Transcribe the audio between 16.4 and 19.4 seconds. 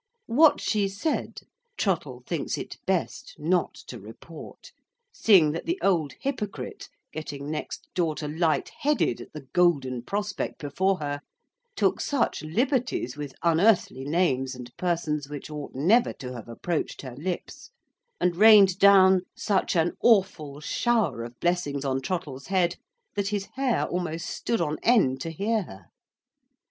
approached her lips, and rained down